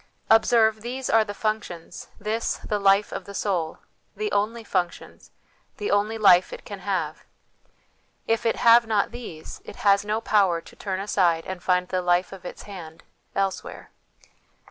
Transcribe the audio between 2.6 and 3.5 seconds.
the life of the